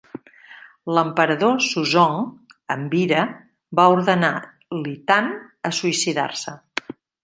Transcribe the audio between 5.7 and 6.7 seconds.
a suïcidar-se.